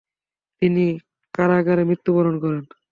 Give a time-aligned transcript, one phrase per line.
[0.61, 0.85] তিনি
[1.33, 2.63] কারাগারে মৃত্যুবরণ করেন।